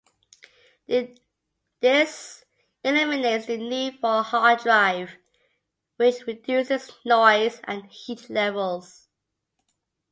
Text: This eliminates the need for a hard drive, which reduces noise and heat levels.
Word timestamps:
This 1.79 2.43
eliminates 2.83 3.45
the 3.45 3.57
need 3.57 3.99
for 3.99 4.21
a 4.21 4.23
hard 4.23 4.61
drive, 4.61 5.11
which 5.97 6.25
reduces 6.25 6.89
noise 7.05 7.61
and 7.65 7.85
heat 7.85 8.27
levels. 8.27 9.07